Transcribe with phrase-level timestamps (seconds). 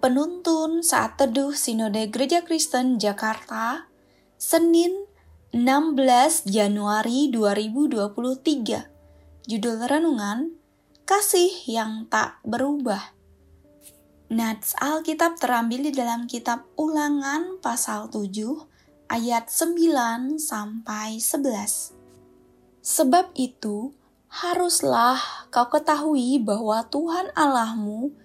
[0.00, 3.84] Penuntun Saat Teduh Sinode Gereja Kristen Jakarta,
[4.40, 4.96] Senin
[5.52, 9.44] 16 Januari 2023.
[9.44, 10.56] Judul Renungan,
[11.04, 13.12] Kasih yang Tak Berubah.
[14.32, 18.56] Nats Alkitab terambil di dalam kitab Ulangan pasal 7
[19.12, 21.92] ayat 9 sampai 11.
[22.80, 23.92] Sebab itu,
[24.32, 25.20] haruslah
[25.52, 28.16] kau ketahui bahwa Tuhan Allahmu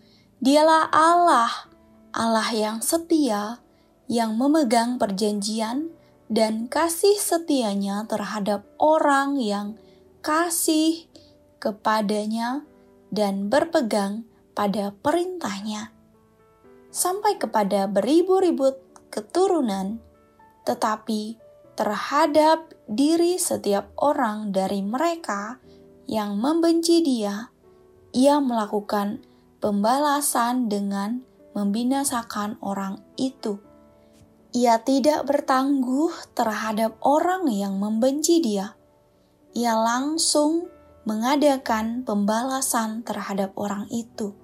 [0.45, 1.49] Dialah Allah,
[2.15, 3.59] Allah yang setia,
[4.07, 5.91] yang memegang perjanjian
[6.31, 9.75] dan kasih setianya terhadap orang yang
[10.23, 11.11] kasih
[11.59, 12.63] kepadanya
[13.11, 14.23] dan berpegang
[14.55, 15.91] pada perintahnya.
[16.87, 18.79] Sampai kepada beribu-ribu
[19.11, 19.99] keturunan,
[20.63, 21.35] tetapi
[21.75, 25.59] terhadap diri setiap orang dari mereka
[26.07, 27.51] yang membenci dia,
[28.15, 29.19] ia melakukan
[29.59, 33.63] pembalasan dengan membinasakan orang itu.
[34.51, 38.75] Ia tidak bertangguh terhadap orang yang membenci dia.
[39.55, 40.67] Ia langsung
[41.07, 44.35] mengadakan pembalasan terhadap orang itu.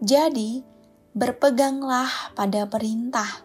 [0.00, 0.64] Jadi,
[1.12, 3.44] berpeganglah pada perintah,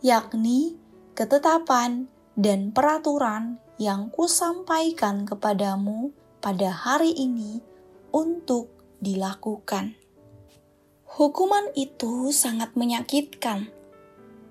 [0.00, 0.78] yakni
[1.12, 2.06] ketetapan
[2.38, 7.58] dan peraturan yang kusampaikan kepadamu pada hari ini
[8.14, 8.70] untuk
[9.02, 9.97] dilakukan.
[11.08, 13.72] Hukuman itu sangat menyakitkan,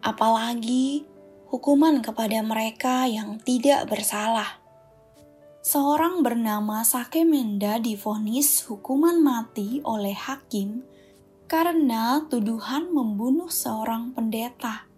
[0.02, 1.06] apalagi
[1.54, 4.58] hukuman kepada mereka yang tidak bersalah.
[5.62, 10.82] Seorang bernama Sakemenda difonis hukuman mati oleh hakim
[11.46, 14.90] karena tuduhan membunuh seorang pendeta.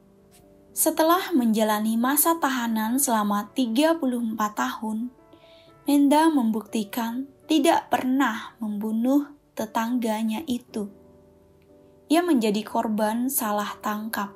[0.71, 3.99] Setelah menjalani masa tahanan selama 34
[4.55, 5.11] tahun,
[5.89, 9.25] Menda membuktikan tidak pernah membunuh
[9.58, 10.98] tetangganya itu
[12.09, 14.33] ia menjadi korban salah tangkap.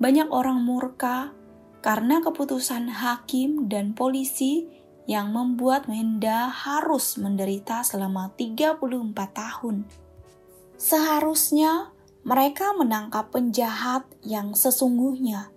[0.00, 1.36] Banyak orang murka
[1.84, 4.64] karena keputusan hakim dan polisi
[5.04, 8.80] yang membuat Menda harus menderita selama 34
[9.36, 9.84] tahun.
[10.80, 11.92] Seharusnya
[12.24, 15.52] mereka menangkap penjahat yang sesungguhnya.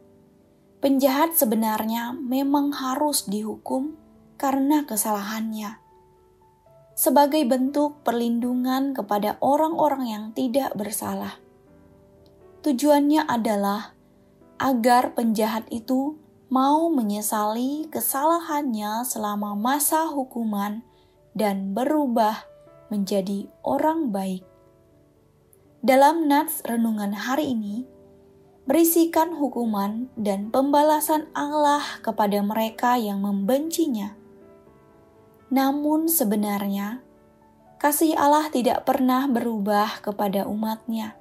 [0.84, 3.96] Penjahat sebenarnya memang harus dihukum
[4.36, 5.87] karena kesalahannya
[6.98, 11.38] sebagai bentuk perlindungan kepada orang-orang yang tidak bersalah.
[12.66, 13.94] Tujuannya adalah
[14.58, 16.18] agar penjahat itu
[16.50, 20.82] mau menyesali kesalahannya selama masa hukuman
[21.38, 22.50] dan berubah
[22.90, 24.42] menjadi orang baik.
[25.86, 27.86] Dalam nats renungan hari ini,
[28.66, 34.18] berisikan hukuman dan pembalasan Allah kepada mereka yang membencinya
[35.48, 37.00] namun sebenarnya,
[37.80, 41.16] kasih Allah tidak pernah berubah kepada umatnya.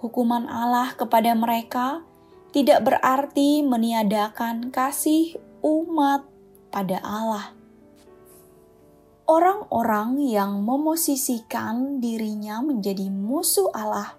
[0.00, 2.02] Hukuman Allah kepada mereka
[2.56, 6.24] tidak berarti meniadakan kasih umat
[6.72, 7.52] pada Allah.
[9.28, 14.18] Orang-orang yang memosisikan dirinya menjadi musuh Allah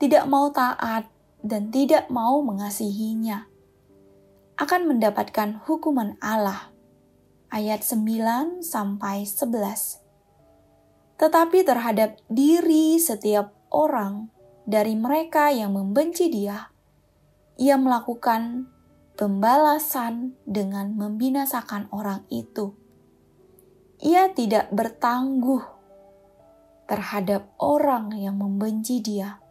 [0.00, 1.10] tidak mau taat
[1.44, 3.44] dan tidak mau mengasihinya
[4.56, 6.69] akan mendapatkan hukuman Allah
[7.50, 11.18] ayat 9 sampai 11.
[11.18, 14.30] Tetapi terhadap diri setiap orang
[14.64, 16.70] dari mereka yang membenci dia,
[17.58, 18.70] ia melakukan
[19.18, 22.72] pembalasan dengan membinasakan orang itu.
[24.00, 25.60] Ia tidak bertangguh
[26.88, 29.42] terhadap orang yang membenci dia.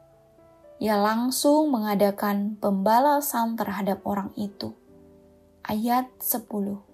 [0.80, 4.74] Ia langsung mengadakan pembalasan terhadap orang itu.
[5.62, 6.89] Ayat 10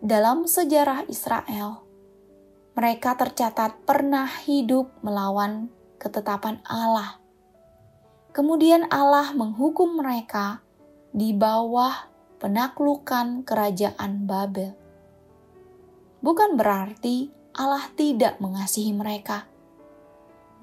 [0.00, 1.84] dalam sejarah Israel,
[2.72, 5.68] mereka tercatat pernah hidup melawan
[6.00, 7.20] ketetapan Allah.
[8.32, 10.64] Kemudian Allah menghukum mereka
[11.12, 12.08] di bawah
[12.40, 14.72] penaklukan kerajaan Babel.
[16.24, 19.44] Bukan berarti Allah tidak mengasihi mereka.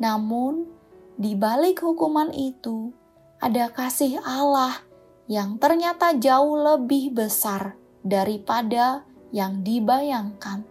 [0.02, 0.66] Namun,
[1.14, 2.90] di balik hukuman itu
[3.38, 4.82] ada kasih Allah
[5.30, 9.06] yang ternyata jauh lebih besar daripada
[9.38, 10.66] yang dibayangkan.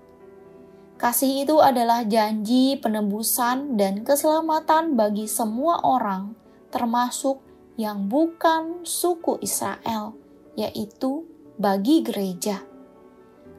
[0.99, 6.35] Kasih itu adalah janji penebusan dan keselamatan bagi semua orang,
[6.75, 7.39] termasuk
[7.79, 10.19] yang bukan suku Israel,
[10.59, 11.23] yaitu
[11.61, 12.65] bagi gereja.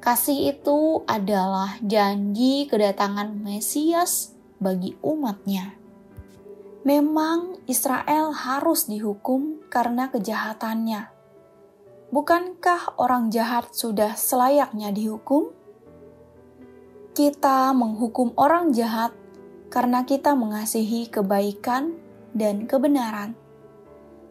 [0.04, 5.78] Kasih itu adalah janji kedatangan Mesias bagi umatnya.
[6.86, 11.17] Memang Israel harus dihukum karena kejahatannya,
[12.08, 15.52] Bukankah orang jahat sudah selayaknya dihukum?
[17.12, 19.12] Kita menghukum orang jahat
[19.68, 22.00] karena kita mengasihi kebaikan
[22.32, 23.36] dan kebenaran.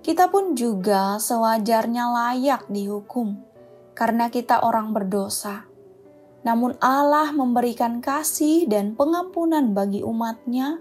[0.01, 3.45] Kita pun juga sewajarnya layak dihukum
[3.93, 5.69] karena kita orang berdosa.
[6.49, 10.81] Namun Allah memberikan kasih dan pengampunan bagi umatnya.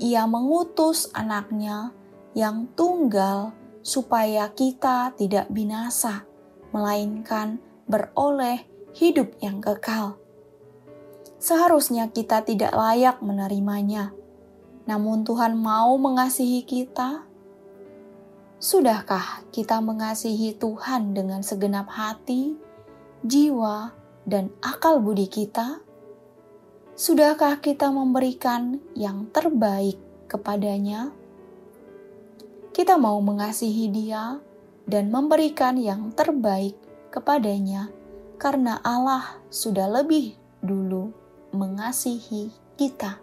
[0.00, 1.92] Ia mengutus anaknya
[2.32, 3.57] yang tunggal
[3.88, 6.28] supaya kita tidak binasa,
[6.76, 7.56] melainkan
[7.88, 10.20] beroleh hidup yang kekal.
[11.40, 14.12] Seharusnya kita tidak layak menerimanya,
[14.84, 17.24] namun Tuhan mau mengasihi kita.
[18.60, 22.60] Sudahkah kita mengasihi Tuhan dengan segenap hati,
[23.24, 23.96] jiwa,
[24.28, 25.80] dan akal budi kita?
[26.98, 29.96] Sudahkah kita memberikan yang terbaik
[30.26, 31.14] kepadanya?
[32.78, 34.38] Kita mau mengasihi Dia
[34.86, 36.78] dan memberikan yang terbaik
[37.10, 37.90] kepadanya,
[38.38, 41.10] karena Allah sudah lebih dulu
[41.50, 43.18] mengasihi kita.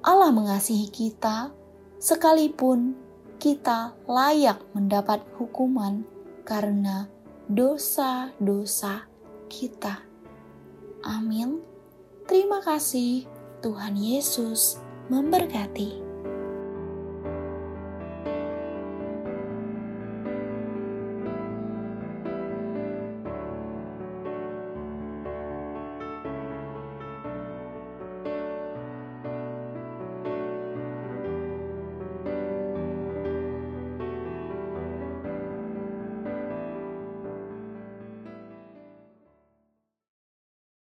[0.00, 1.52] Allah mengasihi kita
[2.00, 2.96] sekalipun
[3.36, 6.00] kita layak mendapat hukuman
[6.48, 7.12] karena
[7.52, 9.04] dosa-dosa
[9.52, 10.00] kita.
[11.04, 11.60] Amin.
[12.24, 13.28] Terima kasih,
[13.60, 14.80] Tuhan Yesus
[15.12, 16.05] memberkati.